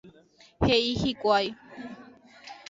[0.65, 1.45] He'i hikuái.